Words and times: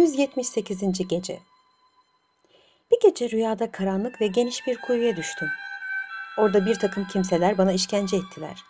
178. 0.00 1.08
Gece 1.08 1.40
Bir 2.90 3.00
gece 3.02 3.30
rüyada 3.30 3.70
karanlık 3.70 4.20
ve 4.20 4.26
geniş 4.26 4.66
bir 4.66 4.76
kuyuya 4.80 5.16
düştüm. 5.16 5.48
Orada 6.38 6.66
bir 6.66 6.74
takım 6.74 7.04
kimseler 7.04 7.58
bana 7.58 7.72
işkence 7.72 8.16
ettiler. 8.16 8.64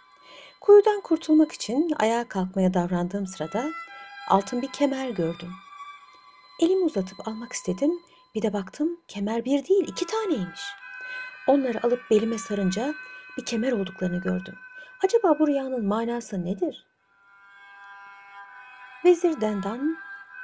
Kuyudan 0.61 1.01
kurtulmak 1.01 1.53
için 1.53 1.93
ayağa 1.99 2.29
kalkmaya 2.29 2.75
davrandığım 2.75 3.27
sırada 3.27 3.71
altın 4.29 4.63
bir 4.63 4.73
kemer 4.73 5.09
gördüm. 5.09 5.53
Elimi 6.61 6.85
uzatıp 6.85 7.29
almak 7.29 7.53
istedim. 7.53 7.93
Bir 8.35 8.43
de 8.43 8.53
baktım 8.53 9.01
kemer 9.09 9.45
bir 9.45 9.69
değil 9.69 9.89
iki 9.89 10.07
taneymiş. 10.07 10.63
Onları 11.47 11.87
alıp 11.87 12.11
belime 12.11 12.39
sarınca 12.39 12.95
bir 13.39 13.45
kemer 13.45 13.73
olduklarını 13.73 14.21
gördüm. 14.21 14.55
Acaba 15.05 15.39
bu 15.39 15.49
rüyanın 15.49 15.87
manası 15.87 16.45
nedir? 16.45 16.87
Vezir 19.05 19.41
Dendan 19.41 19.97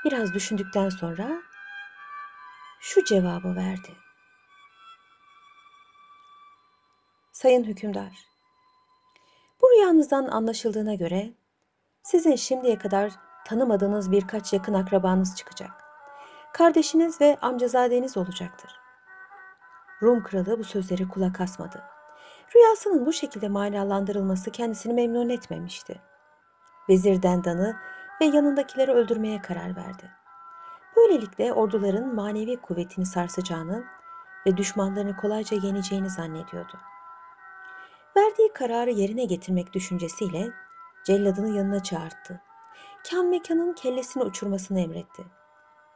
biraz 0.06 0.34
düşündükten 0.34 0.88
sonra 0.88 1.42
şu 2.80 3.04
cevabı 3.04 3.56
verdi. 3.56 3.92
Sayın 7.32 7.64
hükümdar, 7.64 8.12
bu 9.62 9.70
rüyanızdan 9.70 10.26
anlaşıldığına 10.26 10.94
göre 10.94 11.32
sizin 12.02 12.36
şimdiye 12.36 12.78
kadar 12.78 13.12
tanımadığınız 13.46 14.12
birkaç 14.12 14.52
yakın 14.52 14.74
akrabanız 14.74 15.36
çıkacak. 15.36 15.70
Kardeşiniz 16.52 17.20
ve 17.20 17.36
amcazadeniz 17.40 18.16
olacaktır. 18.16 18.70
Rum 20.02 20.22
kralı 20.22 20.58
bu 20.58 20.64
sözleri 20.64 21.08
kulak 21.08 21.40
asmadı. 21.40 21.82
Rüyasının 22.54 23.06
bu 23.06 23.12
şekilde 23.12 23.48
manalandırılması 23.48 24.50
kendisini 24.50 24.92
memnun 24.92 25.28
etmemişti. 25.28 26.00
Vezir 26.88 27.22
Dendan'ı 27.22 27.76
ve 28.20 28.24
yanındakileri 28.24 28.92
öldürmeye 28.92 29.42
karar 29.42 29.76
verdi. 29.76 30.10
Böylelikle 30.96 31.52
orduların 31.52 32.14
manevi 32.14 32.56
kuvvetini 32.56 33.06
sarsacağını 33.06 33.84
ve 34.46 34.56
düşmanlarını 34.56 35.16
kolayca 35.16 35.56
yeneceğini 35.56 36.10
zannediyordu. 36.10 36.78
Verdiği 38.16 38.52
kararı 38.52 38.90
yerine 38.90 39.24
getirmek 39.24 39.72
düşüncesiyle 39.72 40.50
celladını 41.04 41.56
yanına 41.56 41.82
çağırdı. 41.82 42.40
Kan 43.10 43.26
mekanın 43.26 43.72
kellesini 43.72 44.22
uçurmasını 44.22 44.80
emretti. 44.80 45.24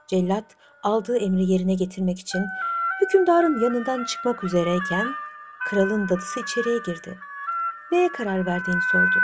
Cellat 0.06 0.56
aldığı 0.82 1.16
emri 1.18 1.44
yerine 1.44 1.74
getirmek 1.74 2.20
için 2.20 2.44
hükümdarın 3.02 3.60
yanından 3.60 4.04
çıkmak 4.04 4.44
üzereyken 4.44 5.08
kralın 5.68 6.08
dadısı 6.08 6.40
içeriye 6.40 6.78
girdi. 6.78 7.18
Neye 7.92 8.08
karar 8.08 8.46
verdiğini 8.46 8.82
sordu. 8.92 9.20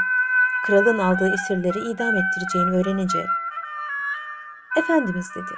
Kralın 0.66 0.98
aldığı 0.98 1.32
esirleri 1.34 1.78
idam 1.78 2.16
ettireceğini 2.16 2.76
öğrenince 2.76 3.26
Efendimiz 4.76 5.26
dedi. 5.34 5.54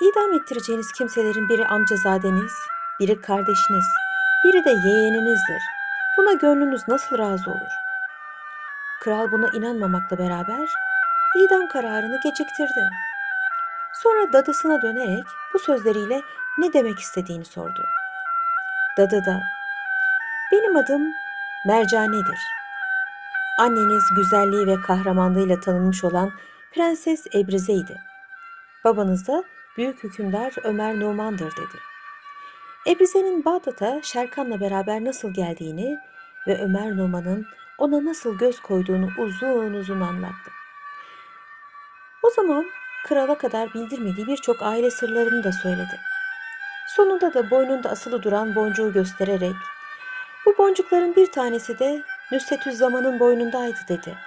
İdam 0.00 0.32
ettireceğiniz 0.32 0.92
kimselerin 0.92 1.48
biri 1.48 1.66
amcazadeniz, 1.66 2.52
biri 3.00 3.20
kardeşiniz, 3.20 3.84
biri 4.44 4.64
de 4.64 4.70
yeğeninizdir. 4.70 5.62
Buna 6.18 6.32
gönlünüz 6.32 6.88
nasıl 6.88 7.18
razı 7.18 7.50
olur? 7.50 7.72
Kral 9.02 9.32
buna 9.32 9.48
inanmamakla 9.48 10.18
beraber 10.18 10.68
idam 11.36 11.68
kararını 11.68 12.20
geciktirdi. 12.24 12.90
Sonra 14.02 14.32
dadısına 14.32 14.82
dönerek 14.82 15.24
bu 15.54 15.58
sözleriyle 15.58 16.22
ne 16.58 16.72
demek 16.72 16.98
istediğini 16.98 17.44
sordu. 17.44 17.84
Dadı 18.98 19.24
da, 19.24 19.40
benim 20.52 20.76
adım 20.76 21.02
Mercane'dir. 21.66 22.59
Anneniz 23.60 24.04
güzelliği 24.16 24.66
ve 24.66 24.80
kahramanlığıyla 24.80 25.60
tanınmış 25.60 26.04
olan 26.04 26.32
Prenses 26.72 27.26
Ebrize'ydi. 27.34 28.00
Babanız 28.84 29.28
da 29.28 29.44
büyük 29.76 30.04
hükümdar 30.04 30.54
Ömer 30.64 31.00
Numan'dır 31.00 31.56
dedi. 31.56 31.78
Ebrize'nin 32.86 33.44
Bağdat'a 33.44 34.02
Şerkan'la 34.02 34.60
beraber 34.60 35.04
nasıl 35.04 35.34
geldiğini 35.34 35.98
ve 36.46 36.58
Ömer 36.62 36.96
Numan'ın 36.96 37.46
ona 37.78 38.04
nasıl 38.04 38.38
göz 38.38 38.60
koyduğunu 38.60 39.08
uzun 39.18 39.74
uzun 39.74 40.00
anlattı. 40.00 40.50
O 42.22 42.30
zaman 42.30 42.66
krala 43.06 43.38
kadar 43.38 43.74
bildirmediği 43.74 44.26
birçok 44.26 44.62
aile 44.62 44.90
sırlarını 44.90 45.44
da 45.44 45.52
söyledi. 45.52 46.00
Sonunda 46.88 47.34
da 47.34 47.50
boynunda 47.50 47.90
asılı 47.90 48.22
duran 48.22 48.54
boncuğu 48.54 48.92
göstererek 48.92 49.54
bu 50.46 50.58
boncukların 50.58 51.16
bir 51.16 51.26
tanesi 51.26 51.78
de 51.78 52.02
Nüsretüzzaman'ın 52.32 53.20
boynundaydı 53.20 53.78
dedi. 53.88 54.18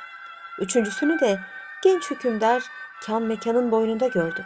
Üçüncüsünü 0.60 1.20
de 1.20 1.40
genç 1.84 2.12
hükümdar 2.12 2.64
Kan 3.06 3.24
Mekan'ın 3.24 3.72
boynunda 3.72 4.08
gördüm. 4.08 4.46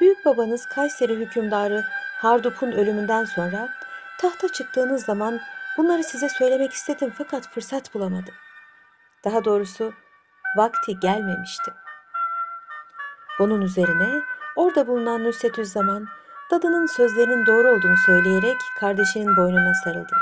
Büyük 0.00 0.24
babanız 0.24 0.66
Kayseri 0.66 1.16
hükümdarı 1.16 1.84
Hardup'un 2.18 2.72
ölümünden 2.72 3.24
sonra 3.24 3.68
tahta 4.18 4.48
çıktığınız 4.48 5.04
zaman 5.04 5.40
bunları 5.76 6.04
size 6.04 6.28
söylemek 6.28 6.72
istedim 6.72 7.12
fakat 7.18 7.48
fırsat 7.48 7.94
bulamadım. 7.94 8.34
Daha 9.24 9.44
doğrusu 9.44 9.92
vakti 10.56 11.00
gelmemişti. 11.00 11.72
Bunun 13.38 13.60
üzerine 13.60 14.22
orada 14.56 14.86
bulunan 14.86 15.24
Nusretüzzaman 15.24 16.08
dadının 16.50 16.86
sözlerinin 16.86 17.46
doğru 17.46 17.68
olduğunu 17.68 17.96
söyleyerek 17.96 18.56
kardeşinin 18.80 19.36
boynuna 19.36 19.74
sarıldı. 19.84 20.16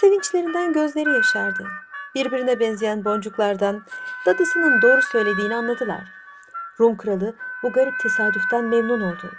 Sevinçlerinden 0.00 0.72
gözleri 0.72 1.12
yaşardı. 1.12 1.66
Birbirine 2.14 2.60
benzeyen 2.60 3.04
boncuklardan 3.04 3.82
dadısının 4.26 4.82
doğru 4.82 5.02
söylediğini 5.02 5.54
anladılar. 5.54 6.04
Rum 6.80 6.96
kralı 6.96 7.34
bu 7.62 7.72
garip 7.72 8.00
tesadüften 8.00 8.64
memnun 8.64 9.00
oldu. 9.00 9.32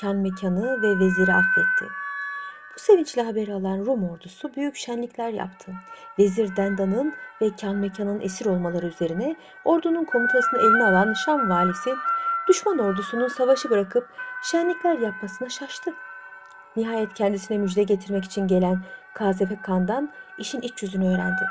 Kan 0.00 0.16
mekanı 0.16 0.82
ve 0.82 0.98
veziri 0.98 1.32
affetti. 1.32 1.84
Bu 2.74 2.80
sevinçli 2.80 3.22
haberi 3.22 3.54
alan 3.54 3.86
Rum 3.86 4.10
ordusu 4.10 4.54
büyük 4.56 4.76
şenlikler 4.76 5.28
yaptı. 5.28 5.72
Vezir 6.18 6.56
Dendan'ın 6.56 7.14
ve 7.42 7.50
Kan 7.60 7.76
mekanın 7.76 8.20
esir 8.20 8.46
olmaları 8.46 8.86
üzerine 8.86 9.36
ordunun 9.64 10.04
komutasını 10.04 10.60
eline 10.60 10.84
alan 10.84 11.12
Şam 11.12 11.50
valisi 11.50 11.94
düşman 12.48 12.78
ordusunun 12.78 13.28
savaşı 13.28 13.70
bırakıp 13.70 14.08
şenlikler 14.42 14.98
yapmasına 14.98 15.48
şaştı. 15.48 15.90
Nihayet 16.76 17.14
kendisine 17.14 17.58
müjde 17.58 17.82
getirmek 17.82 18.24
için 18.24 18.46
gelen 18.46 18.84
Kazefe 19.14 19.58
Kan'dan 19.62 20.12
işin 20.38 20.60
iç 20.60 20.82
yüzünü 20.82 21.14
öğrendi. 21.14 21.46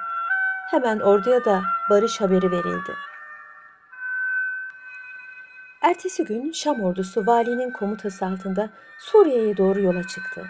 Hemen 0.70 1.00
orduya 1.00 1.46
da 1.46 1.62
barış 1.90 2.22
haberi 2.22 2.52
verildi. 2.52 2.92
Ertesi 5.82 6.26
gün 6.26 6.52
Şam 6.52 6.82
ordusu 6.82 7.26
valinin 7.26 7.72
komutası 7.72 8.26
altında 8.26 8.70
Suriye'ye 9.00 9.58
doğru 9.58 9.82
yola 9.82 10.04
çıktı. 10.04 10.46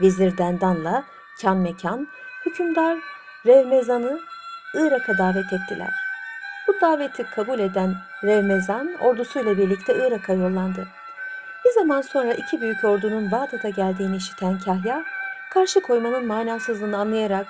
Vezir 0.00 0.38
Dendan'la 0.38 1.04
kan 1.42 1.56
mekan 1.56 2.08
hükümdar 2.46 2.98
Revmezan'ı 3.46 4.20
Irak'a 4.74 5.18
davet 5.18 5.52
ettiler. 5.52 5.94
Bu 6.68 6.80
daveti 6.80 7.22
kabul 7.22 7.58
eden 7.58 7.94
Revmezan 8.24 8.94
ordusuyla 8.94 9.58
birlikte 9.58 9.94
Irak'a 9.94 10.32
yollandı. 10.32 10.88
Bir 11.64 11.70
zaman 11.70 12.00
sonra 12.00 12.34
iki 12.34 12.60
büyük 12.60 12.84
ordunun 12.84 13.30
Bağdat'a 13.30 13.68
geldiğini 13.68 14.16
işiten 14.16 14.58
Kahya, 14.58 15.04
karşı 15.50 15.80
koymanın 15.82 16.26
manasızlığını 16.26 16.98
anlayarak 16.98 17.46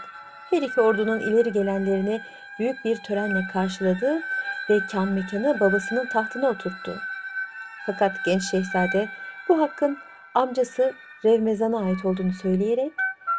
her 0.51 0.63
iki 0.63 0.81
ordunun 0.81 1.21
ileri 1.21 1.53
gelenlerini 1.53 2.21
büyük 2.59 2.85
bir 2.85 2.97
törenle 2.97 3.43
karşıladı 3.53 4.21
ve 4.71 4.81
kan 4.93 5.09
mekanı 5.09 5.61
babasının 5.61 6.07
tahtına 6.07 6.49
oturttu. 6.49 6.95
Fakat 7.87 8.13
genç 8.25 8.43
şehzade 8.51 9.09
bu 9.49 9.61
hakkın 9.61 9.99
amcası 10.35 10.95
Revmezan'a 11.25 11.85
ait 11.85 12.05
olduğunu 12.05 12.33
söyleyerek 12.33 12.93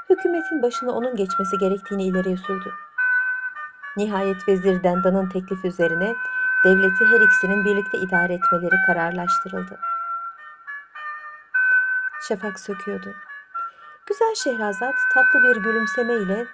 hükümetin 0.10 0.62
başına 0.62 0.92
onun 0.92 1.16
geçmesi 1.16 1.58
gerektiğini 1.58 2.04
ileriye 2.04 2.38
sürdü. 2.38 2.72
Nihayet 3.98 4.48
Vezir 4.48 4.84
Dendan'ın 4.84 5.30
teklifi 5.30 5.68
üzerine 5.68 6.14
devleti 6.66 7.06
her 7.06 7.22
ikisinin 7.22 7.66
birlikte 7.66 7.98
idare 7.98 8.34
etmeleri 8.34 8.76
kararlaştırıldı. 8.88 9.80
Şafak 12.28 12.60
söküyordu. 12.60 13.14
Güzel 14.12 14.36
Şehrazat 14.36 14.96
tatlı 15.14 15.44
bir 15.44 15.56
gülümsemeyle 15.56 16.46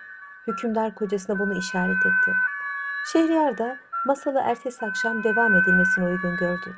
hükümdar 0.48 0.96
kocasına 0.96 1.40
bunu 1.40 1.58
işaret 1.58 2.06
etti. 2.06 2.36
Şehriyar 3.12 3.58
da 3.58 3.78
masalı 4.06 4.40
ertesi 4.40 4.86
akşam 4.86 5.24
devam 5.24 5.56
edilmesini 5.56 6.06
uygun 6.06 6.38
gördü. 6.38 6.76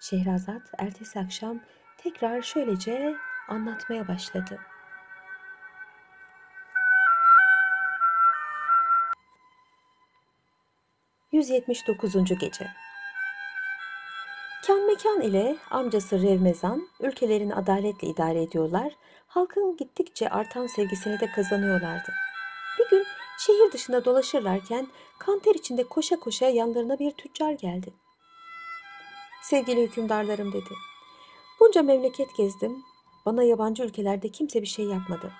Şehrazat 0.00 0.62
ertesi 0.78 1.20
akşam 1.20 1.60
tekrar 1.96 2.42
şöylece 2.42 3.16
anlatmaya 3.48 4.08
başladı. 4.08 4.58
...179. 11.32 12.38
Gece 12.38 12.83
Kan 14.66 14.86
Mekan 14.86 15.20
ile 15.20 15.56
amcası 15.70 16.22
Revmezan 16.22 16.88
ülkelerini 17.00 17.54
adaletle 17.54 18.08
idare 18.08 18.42
ediyorlar, 18.42 18.92
halkın 19.26 19.76
gittikçe 19.76 20.28
artan 20.28 20.66
sevgisini 20.66 21.20
de 21.20 21.26
kazanıyorlardı. 21.26 22.12
Bir 22.78 22.90
gün 22.90 23.04
şehir 23.38 23.72
dışında 23.72 24.04
dolaşırlarken 24.04 24.88
kanter 25.18 25.54
içinde 25.54 25.84
koşa 25.84 26.16
koşa 26.16 26.48
yanlarına 26.48 26.98
bir 26.98 27.10
tüccar 27.10 27.52
geldi. 27.52 27.92
Sevgili 29.42 29.82
hükümdarlarım 29.82 30.52
dedi. 30.52 30.74
Bunca 31.60 31.82
memleket 31.82 32.36
gezdim. 32.36 32.82
Bana 33.26 33.42
yabancı 33.42 33.82
ülkelerde 33.82 34.28
kimse 34.28 34.62
bir 34.62 34.66
şey 34.66 34.84
yapmadı. 34.84 35.32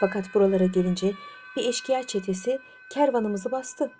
Fakat 0.00 0.34
buralara 0.34 0.66
gelince 0.66 1.12
bir 1.56 1.68
eşkıya 1.68 2.06
çetesi 2.06 2.58
kervanımızı 2.92 3.52
bastı. 3.52 3.92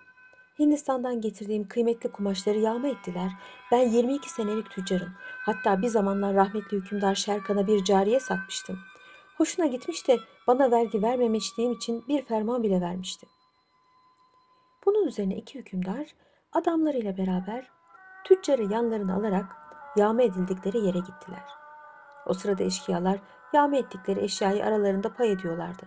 Hindistan'dan 0.59 1.21
getirdiğim 1.21 1.67
kıymetli 1.67 2.11
kumaşları 2.11 2.57
yağma 2.57 2.87
ettiler. 2.87 3.31
Ben 3.71 3.89
22 3.89 4.29
senelik 4.29 4.71
tüccarım. 4.71 5.13
Hatta 5.45 5.81
bir 5.81 5.87
zamanlar 5.87 6.35
rahmetli 6.35 6.77
hükümdar 6.77 7.15
Şerkan'a 7.15 7.67
bir 7.67 7.83
cariye 7.83 8.19
satmıştım. 8.19 8.79
Hoşuna 9.37 9.65
gitmiş 9.65 10.07
de 10.07 10.17
bana 10.47 10.71
vergi 10.71 11.01
vermemişliğim 11.01 11.71
için 11.71 12.07
bir 12.07 12.25
ferman 12.25 12.63
bile 12.63 12.81
vermişti. 12.81 13.27
Bunun 14.85 15.07
üzerine 15.07 15.35
iki 15.35 15.59
hükümdar 15.59 16.15
adamlarıyla 16.51 17.17
beraber 17.17 17.71
tüccarı 18.23 18.63
yanlarına 18.73 19.15
alarak 19.15 19.45
yağma 19.97 20.21
edildikleri 20.21 20.77
yere 20.77 20.99
gittiler. 20.99 21.45
O 22.25 22.33
sırada 22.33 22.63
eşkıyalar 22.63 23.19
yağma 23.53 23.77
ettikleri 23.77 24.19
eşyayı 24.19 24.65
aralarında 24.65 25.13
pay 25.13 25.31
ediyorlardı. 25.31 25.85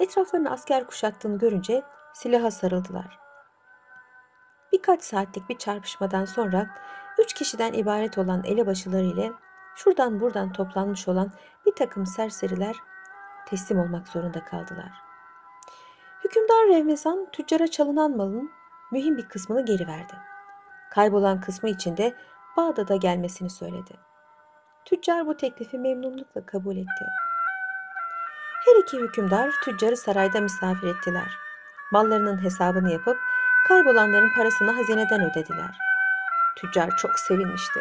Etraflarını 0.00 0.50
asker 0.50 0.86
kuşattığını 0.86 1.38
görünce 1.38 1.82
silaha 2.14 2.50
sarıldılar. 2.50 3.25
Birkaç 4.76 5.02
saatlik 5.02 5.48
bir 5.48 5.58
çarpışmadan 5.58 6.24
sonra 6.24 6.70
üç 7.18 7.32
kişiden 7.32 7.72
ibaret 7.72 8.18
olan 8.18 8.44
elebaşıları 8.44 9.04
ile 9.04 9.32
şuradan 9.74 10.20
buradan 10.20 10.52
toplanmış 10.52 11.08
olan 11.08 11.32
bir 11.66 11.74
takım 11.74 12.06
serseriler 12.06 12.76
teslim 13.48 13.78
olmak 13.78 14.08
zorunda 14.08 14.44
kaldılar. 14.44 14.92
Hükümdar 16.24 16.68
Revmezan 16.68 17.26
tüccara 17.32 17.66
çalınan 17.66 18.16
malın 18.16 18.50
mühim 18.92 19.16
bir 19.16 19.28
kısmını 19.28 19.64
geri 19.64 19.86
verdi. 19.86 20.14
Kaybolan 20.90 21.40
kısmı 21.40 21.68
için 21.68 21.96
de 21.96 22.14
Bağdat'a 22.56 22.96
gelmesini 22.96 23.50
söyledi. 23.50 23.96
Tüccar 24.84 25.26
bu 25.26 25.36
teklifi 25.36 25.78
memnunlukla 25.78 26.46
kabul 26.46 26.76
etti. 26.76 27.06
Her 28.64 28.82
iki 28.82 28.98
hükümdar 28.98 29.50
tüccarı 29.64 29.96
sarayda 29.96 30.40
misafir 30.40 30.88
ettiler. 30.88 31.28
Mallarının 31.92 32.44
hesabını 32.44 32.92
yapıp 32.92 33.16
kaybolanların 33.68 34.32
parasını 34.36 34.72
hazineden 34.72 35.30
ödediler. 35.30 35.78
Tüccar 36.56 36.90
çok 36.96 37.18
sevinmişti. 37.18 37.80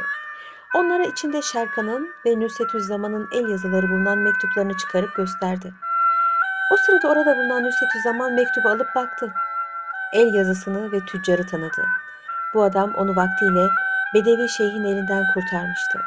Onlara 0.76 1.04
içinde 1.04 1.42
Şerkan'ın 1.42 2.10
ve 2.26 2.40
Nusretüzzaman'ın 2.40 3.30
el 3.32 3.50
yazıları 3.50 3.90
bulunan 3.90 4.18
mektuplarını 4.18 4.78
çıkarıp 4.78 5.16
gösterdi. 5.16 5.74
O 6.72 6.78
sırada 6.78 7.08
orada 7.08 7.38
bulunan 7.38 7.64
Nusretüzzaman 7.64 8.34
mektubu 8.34 8.70
alıp 8.70 8.96
baktı. 8.96 9.34
El 10.14 10.34
yazısını 10.34 10.92
ve 10.92 11.00
tüccarı 11.00 11.48
tanıdı. 11.48 11.86
Bu 12.54 12.64
adam 12.64 12.94
onu 12.96 13.16
vaktiyle 13.16 13.68
Bedevi 14.14 14.50
Şeyh'in 14.50 14.84
elinden 14.84 15.24
kurtarmıştı. 15.34 16.02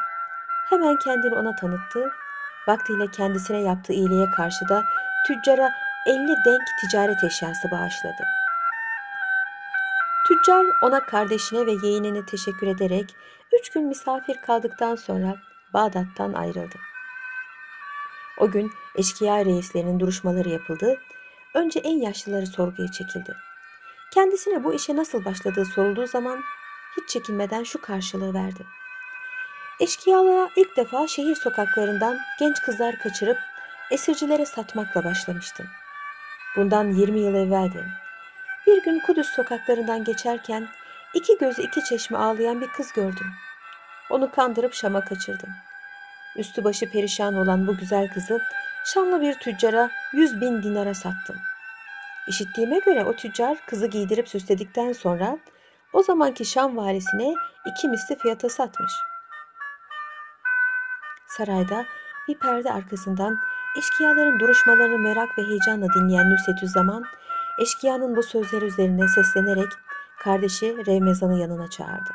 Hemen 0.69 0.95
kendini 0.95 1.35
ona 1.35 1.55
tanıttı. 1.55 2.11
Vaktiyle 2.67 3.11
kendisine 3.11 3.61
yaptığı 3.61 3.93
iyiliğe 3.93 4.31
karşı 4.31 4.69
da 4.69 4.83
tüccara 5.27 5.71
50 6.05 6.45
denk 6.45 6.61
ticaret 6.81 7.23
eşyası 7.23 7.71
bağışladı. 7.71 8.38
Tüccar 10.39 10.65
ona 10.81 11.05
kardeşine 11.05 11.65
ve 11.65 11.87
yeğenine 11.87 12.25
teşekkür 12.25 12.67
ederek 12.67 13.15
üç 13.59 13.69
gün 13.69 13.83
misafir 13.83 14.41
kaldıktan 14.41 14.95
sonra 14.95 15.37
Bağdat'tan 15.73 16.33
ayrıldı. 16.33 16.75
O 18.37 18.51
gün 18.51 18.71
eşkıya 18.95 19.45
reislerinin 19.45 19.99
duruşmaları 19.99 20.49
yapıldı. 20.49 20.99
Önce 21.53 21.79
en 21.79 21.97
yaşlıları 21.97 22.47
sorguya 22.47 22.91
çekildi. 22.91 23.35
Kendisine 24.13 24.63
bu 24.63 24.73
işe 24.73 24.95
nasıl 24.95 25.25
başladığı 25.25 25.65
sorulduğu 25.65 26.07
zaman 26.07 26.43
hiç 26.97 27.09
çekinmeden 27.09 27.63
şu 27.63 27.81
karşılığı 27.81 28.33
verdi. 28.33 28.65
Eşkıyalığa 29.79 30.49
ilk 30.55 30.77
defa 30.77 31.07
şehir 31.07 31.35
sokaklarından 31.35 32.19
genç 32.39 32.61
kızlar 32.61 32.99
kaçırıp 32.99 33.37
esircilere 33.91 34.45
satmakla 34.45 35.03
başlamıştım. 35.03 35.67
Bundan 36.55 36.91
20 36.91 37.19
yıl 37.19 37.35
evveldi. 37.35 38.08
Bir 38.67 38.83
gün 38.83 38.99
Kudüs 38.99 39.27
sokaklarından 39.27 40.03
geçerken 40.03 40.67
iki 41.13 41.37
gözü 41.37 41.61
iki 41.61 41.83
çeşme 41.83 42.17
ağlayan 42.17 42.61
bir 42.61 42.67
kız 42.67 42.93
gördüm. 42.93 43.27
Onu 44.09 44.31
kandırıp 44.31 44.73
Şam'a 44.73 45.05
kaçırdım. 45.05 45.49
Üstü 46.37 46.63
başı 46.63 46.91
perişan 46.91 47.35
olan 47.35 47.67
bu 47.67 47.77
güzel 47.77 48.13
kızı 48.13 48.41
Şamlı 48.85 49.21
bir 49.21 49.33
tüccara 49.33 49.89
yüz 50.13 50.41
bin 50.41 50.63
dinara 50.63 50.93
sattım. 50.93 51.35
İşittiğime 52.27 52.79
göre 52.79 53.05
o 53.05 53.15
tüccar 53.15 53.57
kızı 53.65 53.87
giydirip 53.87 54.29
süsledikten 54.29 54.93
sonra 54.93 55.37
o 55.93 56.03
zamanki 56.03 56.45
Şam 56.45 56.77
valisine 56.77 57.33
iki 57.65 57.87
misli 57.87 58.17
fiyata 58.17 58.49
satmış. 58.49 58.91
Sarayda 61.27 61.85
bir 62.27 62.39
perde 62.39 62.71
arkasından 62.71 63.37
eşkıyaların 63.77 64.39
duruşmalarını 64.39 64.97
merak 64.97 65.37
ve 65.37 65.43
heyecanla 65.43 65.87
dinleyen 65.95 66.29
Nusretüzzaman, 66.29 67.05
eşkıyanın 67.59 68.15
bu 68.15 68.23
sözleri 68.23 68.65
üzerine 68.65 69.07
seslenerek 69.07 69.71
kardeşi 70.19 70.85
Revmezan'ı 70.87 71.39
yanına 71.39 71.69
çağırdı. 71.69 72.09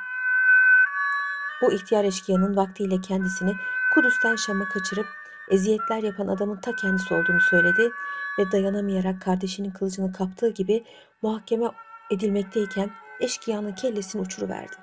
Bu 1.62 1.73
ihtiyar 1.73 2.05
eşkıyanın 2.05 2.56
vaktiyle 2.56 3.00
kendisini 3.00 3.55
Kudüs'ten 3.94 4.37
Şam'a 4.37 4.69
kaçırıp 4.69 5.06
eziyetler 5.50 6.02
yapan 6.02 6.26
adamın 6.26 6.56
ta 6.56 6.76
kendisi 6.76 7.14
olduğunu 7.14 7.41
söyledi 7.41 7.91
ve 8.38 8.52
dayanamayarak 8.52 9.23
kardeşinin 9.23 9.70
kılıcını 9.70 10.12
kaptığı 10.12 10.49
gibi 10.49 10.85
muhakeme 11.23 11.70
edilmekteyken 12.11 12.91
eşkıyanın 13.20 13.73
kellesini 13.73 14.23
uçuruverdi. 14.23 14.76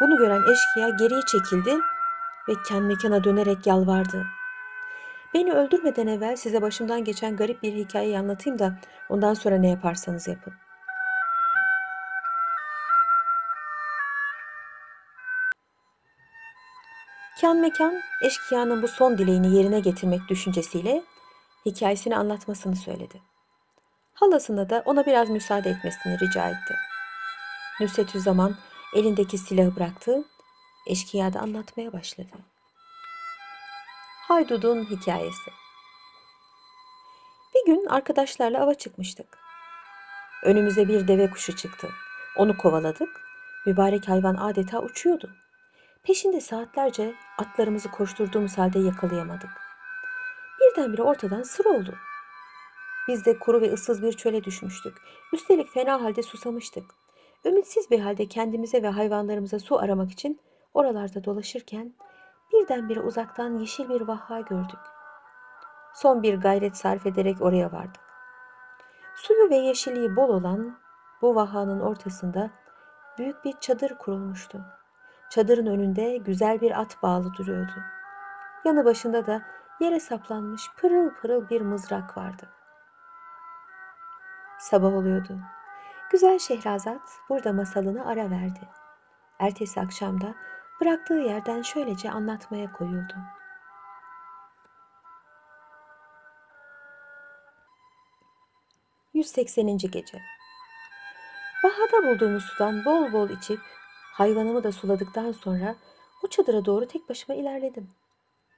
Bunu 0.00 0.16
gören 0.16 0.42
eşkıya 0.52 0.88
geriye 0.88 1.20
çekildi 1.22 1.78
ve 2.48 2.52
kan 2.68 2.82
mekana 2.82 3.24
dönerek 3.24 3.66
yalvardı. 3.66 4.26
Beni 5.36 5.52
öldürmeden 5.52 6.06
evvel 6.06 6.36
size 6.36 6.62
başımdan 6.62 7.04
geçen 7.04 7.36
garip 7.36 7.62
bir 7.62 7.72
hikayeyi 7.72 8.18
anlatayım 8.18 8.58
da 8.58 8.78
ondan 9.08 9.34
sonra 9.34 9.58
ne 9.58 9.68
yaparsanız 9.68 10.28
yapın. 10.28 10.54
Kan 17.40 17.56
mekan 17.56 17.94
eşkıyanın 18.22 18.82
bu 18.82 18.88
son 18.88 19.18
dileğini 19.18 19.56
yerine 19.56 19.80
getirmek 19.80 20.20
düşüncesiyle 20.28 21.02
hikayesini 21.66 22.16
anlatmasını 22.16 22.76
söyledi. 22.76 23.22
Halasına 24.14 24.70
da 24.70 24.82
ona 24.86 25.06
biraz 25.06 25.30
müsaade 25.30 25.70
etmesini 25.70 26.20
rica 26.20 26.48
etti. 26.48 26.74
Nusretüzzaman 27.80 28.56
elindeki 28.94 29.38
silahı 29.38 29.76
bıraktı, 29.76 30.24
eşkıya 30.86 31.32
da 31.32 31.40
anlatmaya 31.40 31.92
başladı. 31.92 32.55
Haydud'un 34.28 34.84
hikayesi 34.84 35.50
Bir 37.54 37.66
gün 37.66 37.86
arkadaşlarla 37.86 38.62
ava 38.62 38.74
çıkmıştık. 38.74 39.38
Önümüze 40.44 40.88
bir 40.88 41.08
deve 41.08 41.30
kuşu 41.30 41.56
çıktı. 41.56 41.88
Onu 42.36 42.56
kovaladık. 42.56 43.08
Mübarek 43.66 44.08
hayvan 44.08 44.34
adeta 44.34 44.82
uçuyordu. 44.82 45.30
Peşinde 46.02 46.40
saatlerce 46.40 47.14
atlarımızı 47.38 47.90
koşturduğumuz 47.90 48.58
halde 48.58 48.78
yakalayamadık. 48.78 49.50
Birdenbire 50.60 51.02
ortadan 51.02 51.42
sır 51.42 51.64
oldu. 51.64 51.94
Biz 53.08 53.24
de 53.26 53.38
kuru 53.38 53.60
ve 53.60 53.72
ıssız 53.72 54.02
bir 54.02 54.12
çöle 54.12 54.44
düşmüştük. 54.44 54.96
Üstelik 55.32 55.68
fena 55.68 56.02
halde 56.02 56.22
susamıştık. 56.22 56.84
Ümitsiz 57.44 57.90
bir 57.90 58.00
halde 58.00 58.28
kendimize 58.28 58.82
ve 58.82 58.88
hayvanlarımıza 58.88 59.58
su 59.58 59.78
aramak 59.78 60.12
için 60.12 60.40
oralarda 60.74 61.24
dolaşırken 61.24 61.94
birdenbire 62.52 63.00
uzaktan 63.00 63.58
yeşil 63.58 63.88
bir 63.88 64.00
vaha 64.00 64.40
gördük. 64.40 64.78
Son 65.94 66.22
bir 66.22 66.40
gayret 66.40 66.76
sarf 66.76 67.06
ederek 67.06 67.42
oraya 67.42 67.72
vardık. 67.72 68.02
Suyu 69.14 69.50
ve 69.50 69.56
yeşilliği 69.56 70.16
bol 70.16 70.28
olan 70.28 70.78
bu 71.22 71.34
vahanın 71.34 71.80
ortasında 71.80 72.50
büyük 73.18 73.44
bir 73.44 73.52
çadır 73.60 73.98
kurulmuştu. 73.98 74.60
Çadırın 75.30 75.66
önünde 75.66 76.16
güzel 76.16 76.60
bir 76.60 76.80
at 76.80 77.02
bağlı 77.02 77.34
duruyordu. 77.34 77.82
Yanı 78.64 78.84
başında 78.84 79.26
da 79.26 79.42
yere 79.80 80.00
saplanmış 80.00 80.62
pırıl 80.76 81.10
pırıl 81.10 81.48
bir 81.48 81.60
mızrak 81.60 82.16
vardı. 82.16 82.48
Sabah 84.58 84.92
oluyordu. 84.92 85.38
Güzel 86.10 86.38
Şehrazat 86.38 87.02
burada 87.28 87.52
masalını 87.52 88.06
ara 88.06 88.30
verdi. 88.30 88.68
Ertesi 89.38 89.80
akşamda 89.80 90.34
bıraktığı 90.80 91.14
yerden 91.14 91.62
şöylece 91.62 92.10
anlatmaya 92.10 92.72
koyuldu. 92.72 93.14
...180. 99.14 99.90
Gece 99.90 100.22
Bahada 101.64 102.06
bulduğumuz 102.06 102.44
sudan 102.44 102.84
bol 102.84 103.12
bol 103.12 103.30
içip... 103.30 103.60
...hayvanımı 104.12 104.64
da 104.64 104.72
suladıktan 104.72 105.32
sonra... 105.32 105.74
...o 106.24 106.28
çadıra 106.28 106.64
doğru 106.64 106.86
tek 106.86 107.08
başıma 107.08 107.38
ilerledim. 107.38 107.90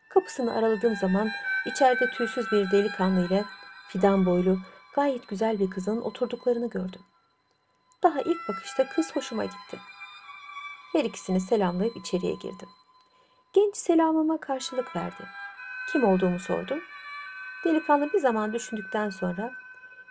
Kapısını 0.09 0.55
araladığım 0.55 0.97
zaman... 0.97 1.31
...içeride 1.67 2.11
tüysüz 2.11 2.53
bir 2.53 2.71
delikanlı 2.71 3.27
ile... 3.27 3.45
...fidan 3.89 4.27
boylu, 4.27 4.59
gayet 4.95 5.29
güzel 5.29 5.59
bir 5.59 5.71
kızın 5.71 6.01
oturduklarını 6.01 6.71
gördüm. 6.71 7.03
Daha 8.03 8.21
ilk 8.21 8.49
bakışta 8.49 8.89
kız 8.89 9.17
hoşuma 9.17 9.45
gitti. 9.45 9.79
Her 10.93 11.05
ikisini 11.05 11.41
selamlayıp 11.41 11.97
içeriye 11.97 12.35
girdim. 12.35 12.69
Genç 13.53 13.77
selamıma 13.77 14.41
karşılık 14.41 14.97
verdi. 14.97 15.25
Kim 15.93 16.05
olduğumu 16.05 16.39
sordu. 16.39 16.79
Delikanlı 17.65 18.13
bir 18.13 18.19
zaman 18.19 18.53
düşündükten 18.53 19.11
sonra 19.11 19.53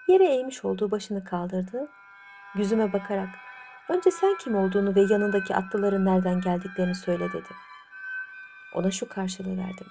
yere 0.08 0.26
eğmiş 0.26 0.66
olduğu 0.66 0.92
başını 0.92 1.24
kaldırdı. 1.24 1.90
Yüzüme 2.56 2.94
bakarak 2.94 3.30
önce 3.90 4.12
sen 4.12 4.38
kim 4.38 4.56
olduğunu 4.56 4.96
ve 4.96 5.02
yanındaki 5.02 5.56
atlıların 5.56 6.06
nereden 6.06 6.42
geldiklerini 6.42 6.96
söyle 6.96 7.34
dedi. 7.34 7.50
Ona 8.74 8.92
şu 8.92 9.10
karşılığı 9.10 9.58
verdim. 9.58 9.88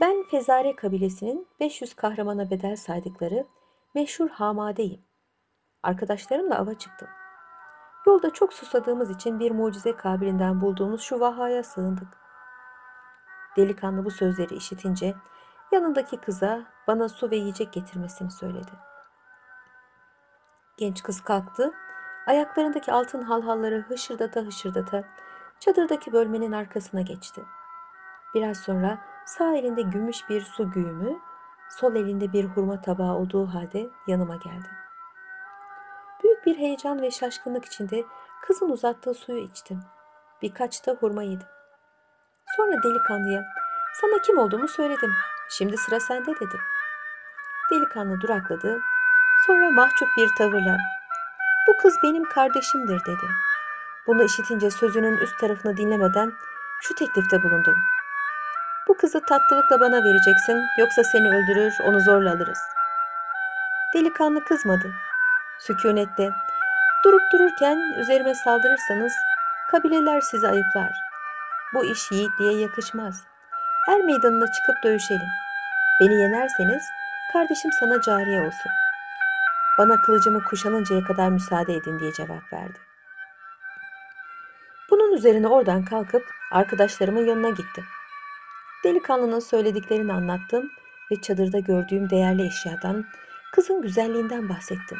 Ben 0.00 0.24
Fezare 0.30 0.76
kabilesinin 0.76 1.46
500 1.60 1.94
kahramana 1.94 2.50
bedel 2.50 2.76
saydıkları 2.76 3.46
meşhur 3.94 4.28
hamadeyim. 4.28 5.00
Arkadaşlarımla 5.82 6.58
ava 6.58 6.74
çıktım. 6.74 7.08
Yolda 8.08 8.30
çok 8.30 8.52
susadığımız 8.52 9.10
için 9.10 9.40
bir 9.40 9.50
mucize 9.50 9.96
kabilinden 9.96 10.60
bulduğumuz 10.60 11.00
şu 11.00 11.20
vahaya 11.20 11.62
sığındık. 11.62 12.08
Delikanlı 13.56 14.04
bu 14.04 14.10
sözleri 14.10 14.54
işitince 14.54 15.14
yanındaki 15.72 16.16
kıza 16.16 16.64
bana 16.86 17.08
su 17.08 17.30
ve 17.30 17.36
yiyecek 17.36 17.72
getirmesini 17.72 18.30
söyledi. 18.30 18.70
Genç 20.76 21.02
kız 21.02 21.20
kalktı, 21.20 21.72
ayaklarındaki 22.26 22.92
altın 22.92 23.22
halhalları 23.22 23.84
hışırdata 23.88 24.40
hışırdata 24.40 25.04
çadırdaki 25.60 26.12
bölmenin 26.12 26.52
arkasına 26.52 27.00
geçti. 27.00 27.42
Biraz 28.34 28.56
sonra 28.56 28.98
sağ 29.26 29.56
elinde 29.56 29.82
gümüş 29.82 30.28
bir 30.28 30.40
su 30.40 30.70
güğümü, 30.70 31.18
sol 31.70 31.94
elinde 31.94 32.32
bir 32.32 32.44
hurma 32.44 32.80
tabağı 32.80 33.14
olduğu 33.14 33.46
halde 33.46 33.90
yanıma 34.06 34.36
geldi. 34.36 34.87
Büyük 36.24 36.46
bir 36.46 36.58
heyecan 36.58 37.02
ve 37.02 37.10
şaşkınlık 37.10 37.64
içinde 37.64 38.04
kızın 38.42 38.68
uzattığı 38.68 39.14
suyu 39.14 39.38
içtim. 39.38 39.80
Birkaç 40.42 40.86
da 40.86 40.92
hurma 40.92 41.22
yedim. 41.22 41.46
Sonra 42.56 42.82
delikanlıya 42.82 43.44
sana 44.00 44.22
kim 44.22 44.38
olduğumu 44.38 44.68
söyledim. 44.68 45.12
Şimdi 45.50 45.76
sıra 45.76 46.00
sende 46.00 46.34
dedim. 46.34 46.60
Delikanlı 47.72 48.20
durakladı. 48.20 48.80
Sonra 49.46 49.70
mahcup 49.70 50.08
bir 50.16 50.28
tavırla 50.38 50.78
bu 51.68 51.76
kız 51.76 51.96
benim 52.02 52.24
kardeşimdir 52.24 53.00
dedi. 53.04 53.26
Bunu 54.06 54.22
işitince 54.22 54.70
sözünün 54.70 55.18
üst 55.18 55.38
tarafını 55.38 55.76
dinlemeden 55.76 56.32
şu 56.80 56.94
teklifte 56.94 57.42
bulundum. 57.42 57.74
Bu 58.88 58.96
kızı 58.96 59.20
tatlılıkla 59.20 59.80
bana 59.80 60.04
vereceksin 60.04 60.62
yoksa 60.78 61.04
seni 61.04 61.28
öldürür 61.28 61.74
onu 61.84 62.00
zorla 62.00 62.32
alırız. 62.32 62.58
Delikanlı 63.94 64.44
kızmadı. 64.44 64.92
Sükunette 65.58 66.30
durup 67.04 67.32
dururken 67.32 67.78
üzerime 68.00 68.34
saldırırsanız 68.34 69.12
kabileler 69.70 70.20
sizi 70.20 70.48
ayıplar. 70.48 70.92
Bu 71.74 71.84
iş 71.84 72.12
yiğitliğe 72.12 72.60
yakışmaz. 72.60 73.24
Er 73.88 74.00
meydanına 74.00 74.46
çıkıp 74.52 74.82
dövüşelim. 74.84 75.28
Beni 76.00 76.14
yenerseniz 76.14 76.82
kardeşim 77.32 77.70
sana 77.80 78.00
cariye 78.00 78.40
olsun. 78.40 78.72
Bana 79.78 80.00
kılıcımı 80.00 80.44
kuşanıncaya 80.44 81.04
kadar 81.04 81.28
müsaade 81.28 81.74
edin 81.74 81.98
diye 81.98 82.12
cevap 82.12 82.52
verdi. 82.52 82.78
Bunun 84.90 85.12
üzerine 85.12 85.48
oradan 85.48 85.84
kalkıp 85.84 86.22
arkadaşlarımın 86.52 87.26
yanına 87.26 87.50
gittim. 87.50 87.84
Delikanlının 88.84 89.40
söylediklerini 89.40 90.12
anlattım 90.12 90.70
ve 91.10 91.20
çadırda 91.20 91.58
gördüğüm 91.58 92.10
değerli 92.10 92.46
eşyadan, 92.46 93.04
kızın 93.52 93.82
güzelliğinden 93.82 94.48
bahsettim. 94.48 94.98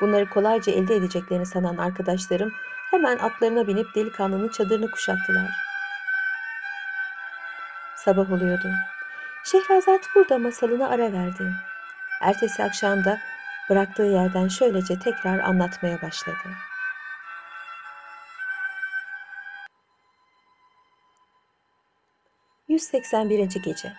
Bunları 0.00 0.28
kolayca 0.28 0.72
elde 0.72 0.94
edeceklerini 0.94 1.46
sanan 1.46 1.76
arkadaşlarım 1.76 2.52
hemen 2.90 3.18
atlarına 3.18 3.66
binip 3.66 3.94
delikanlının 3.94 4.48
çadırını 4.48 4.90
kuşattılar. 4.90 5.50
Sabah 7.96 8.32
oluyordu. 8.32 8.68
Şehrazat 9.44 10.00
burada 10.14 10.38
masalına 10.38 10.88
ara 10.88 11.12
verdi. 11.12 11.52
Ertesi 12.20 12.64
akşam 12.64 13.04
da 13.04 13.18
bıraktığı 13.70 14.02
yerden 14.02 14.48
şöylece 14.48 14.98
tekrar 14.98 15.38
anlatmaya 15.38 16.02
başladı. 16.02 16.48
...181. 22.68 23.62
Gece 23.62 23.92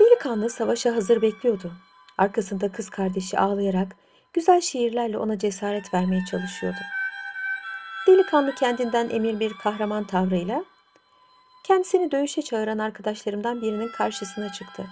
Delikanlı 0.00 0.50
savaşa 0.50 0.96
hazır 0.96 1.22
bekliyordu. 1.22 1.72
Arkasında 2.18 2.72
kız 2.72 2.90
kardeşi 2.90 3.38
ağlayarak 3.38 3.96
güzel 4.32 4.60
şiirlerle 4.60 5.18
ona 5.18 5.38
cesaret 5.38 5.94
vermeye 5.94 6.24
çalışıyordu. 6.30 6.78
Delikanlı 8.06 8.54
kendinden 8.54 9.10
emir 9.10 9.40
bir 9.40 9.52
kahraman 9.52 10.04
tavrıyla 10.04 10.64
kendisini 11.64 12.10
dövüşe 12.10 12.42
çağıran 12.42 12.78
arkadaşlarımdan 12.78 13.62
birinin 13.62 13.88
karşısına 13.88 14.52
çıktı. 14.52 14.86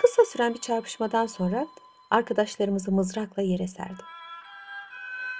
Kısa 0.00 0.24
süren 0.24 0.54
bir 0.54 0.60
çarpışmadan 0.60 1.26
sonra 1.26 1.66
arkadaşlarımızı 2.10 2.92
mızrakla 2.92 3.42
yere 3.42 3.68
serdi. 3.68 4.02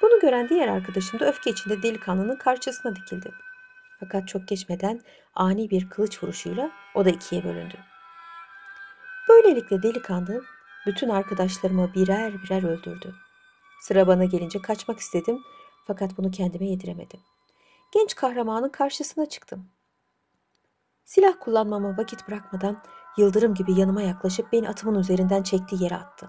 Bunu 0.02 0.20
gören 0.20 0.48
diğer 0.48 0.68
arkadaşım 0.68 1.20
da 1.20 1.26
öfke 1.28 1.50
içinde 1.50 1.82
delikanlının 1.82 2.36
karşısına 2.36 2.96
dikildi. 2.96 3.32
Fakat 4.00 4.28
çok 4.28 4.48
geçmeden 4.48 5.00
ani 5.34 5.70
bir 5.70 5.90
kılıç 5.90 6.22
vuruşuyla 6.22 6.70
o 6.94 7.04
da 7.04 7.10
ikiye 7.10 7.44
bölündü. 7.44 7.89
Böylelikle 9.30 9.82
delikanlı 9.82 10.44
bütün 10.86 11.08
arkadaşlarımı 11.08 11.94
birer 11.94 12.32
birer 12.42 12.62
öldürdü. 12.62 13.14
Sıra 13.80 14.06
bana 14.06 14.24
gelince 14.24 14.62
kaçmak 14.62 14.98
istedim 14.98 15.42
fakat 15.86 16.18
bunu 16.18 16.30
kendime 16.30 16.66
yediremedim. 16.66 17.20
Genç 17.92 18.14
kahramanın 18.14 18.68
karşısına 18.68 19.26
çıktım. 19.26 19.68
Silah 21.04 21.32
kullanmama 21.40 21.96
vakit 21.96 22.28
bırakmadan 22.28 22.82
yıldırım 23.16 23.54
gibi 23.54 23.80
yanıma 23.80 24.02
yaklaşıp 24.02 24.52
beni 24.52 24.68
atımın 24.68 24.98
üzerinden 24.98 25.42
çektiği 25.42 25.82
yere 25.82 25.96
attı. 25.96 26.28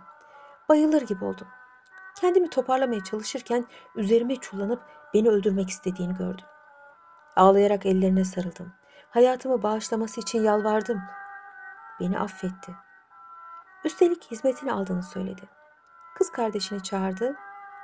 Bayılır 0.69 1.01
gibi 1.01 1.25
oldum. 1.25 1.47
Kendimi 2.19 2.49
toparlamaya 2.49 3.03
çalışırken 3.03 3.65
üzerime 3.95 4.35
çullanıp 4.35 4.81
beni 5.13 5.29
öldürmek 5.29 5.69
istediğini 5.69 6.15
gördüm. 6.15 6.45
Ağlayarak 7.35 7.85
ellerine 7.85 8.25
sarıldım. 8.25 8.73
Hayatımı 9.09 9.63
bağışlaması 9.63 10.21
için 10.21 10.43
yalvardım. 10.43 11.01
Beni 11.99 12.19
affetti. 12.19 12.71
Üstelik 13.85 14.31
hizmetini 14.31 14.73
aldığını 14.73 15.03
söyledi. 15.03 15.41
Kız 16.17 16.31
kardeşini 16.31 16.83
çağırdı, 16.83 17.35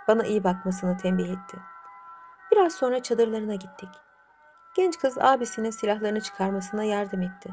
bana 0.08 0.24
iyi 0.24 0.44
bakmasını 0.44 0.98
tembih 0.98 1.30
etti. 1.30 1.58
Biraz 2.52 2.74
sonra 2.74 3.04
çadırlarına 3.04 3.56
gittik. 3.56 3.90
Genç 4.76 5.00
kız 5.00 5.18
abisinin 5.18 5.70
silahlarını 5.70 6.22
çıkarmasına 6.22 6.84
yardım 6.84 7.22
etti. 7.22 7.50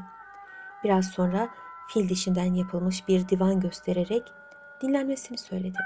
Biraz 0.83 1.05
sonra 1.05 1.49
fil 1.87 2.09
dişinden 2.09 2.53
yapılmış 2.53 3.07
bir 3.07 3.29
divan 3.29 3.59
göstererek 3.59 4.33
dinlenmesini 4.81 5.37
söyledi. 5.37 5.77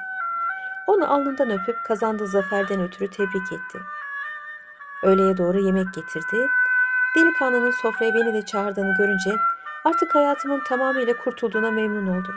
Onu 0.87 1.13
alnından 1.13 1.49
öpüp 1.49 1.75
kazandığı 1.87 2.27
zaferden 2.27 2.81
ötürü 2.81 3.09
tebrik 3.09 3.51
etti. 3.51 3.79
Öğleye 5.03 5.37
doğru 5.37 5.59
yemek 5.65 5.93
getirdi. 5.93 6.47
Delikanlının 7.15 7.71
sofraya 7.71 8.13
beni 8.13 8.33
de 8.33 8.45
çağırdığını 8.45 8.93
görünce 8.97 9.35
artık 9.85 10.15
hayatımın 10.15 10.59
tamamıyla 10.59 11.17
kurtulduğuna 11.17 11.71
memnun 11.71 12.07
oldum. 12.07 12.35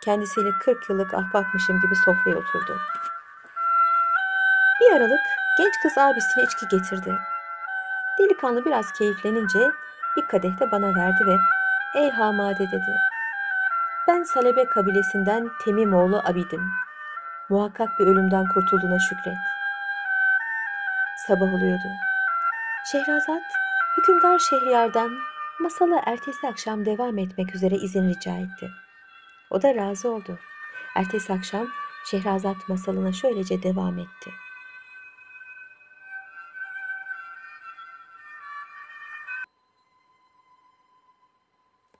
Kendisiyle 0.00 0.50
40 0.60 0.90
yıllık 0.90 1.14
ahbapmışım 1.14 1.80
gibi 1.80 1.96
sofraya 1.96 2.36
oturdu. 2.36 2.80
Bir 4.80 4.96
aralık 4.96 5.20
genç 5.58 5.74
kız 5.82 5.98
abisine 5.98 6.44
içki 6.44 6.68
getirdi. 6.68 7.18
Delikanlı 8.18 8.64
biraz 8.64 8.92
keyiflenince 8.92 9.70
bir 10.16 10.28
kadeh 10.28 10.60
de 10.60 10.70
bana 10.72 10.94
verdi 10.94 11.26
ve 11.26 11.36
''Ey 11.94 12.10
Hamade'' 12.10 12.70
dedi. 12.72 12.96
''Ben 14.08 14.22
Salebe 14.22 14.68
kabilesinden 14.68 15.50
Temimoğlu 15.64 16.22
Abid'im. 16.24 16.70
Muhakkak 17.48 17.88
bir 17.98 18.06
ölümden 18.06 18.44
kurtulduğuna 18.54 18.98
şükret.'' 18.98 19.60
Sabah 21.26 21.54
oluyordu. 21.54 21.88
Şehrazat, 22.92 23.42
hükümdar 23.96 24.38
Şehriyar'dan 24.38 25.29
masala 25.60 26.02
ertesi 26.06 26.46
akşam 26.46 26.84
devam 26.86 27.18
etmek 27.18 27.54
üzere 27.54 27.74
izin 27.74 28.08
rica 28.08 28.36
etti. 28.36 28.70
O 29.50 29.62
da 29.62 29.74
razı 29.74 30.08
oldu. 30.10 30.38
Ertesi 30.96 31.32
akşam 31.32 31.66
Şehrazat 32.04 32.68
masalına 32.68 33.12
şöylece 33.12 33.62
devam 33.62 33.98
etti. 33.98 34.30